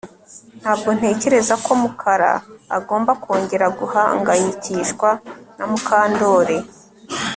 [0.61, 2.31] Ntabwo ntekereza ko Mukara
[2.77, 5.09] agomba kongera guhangayikishwa
[5.57, 6.57] na Mukandoli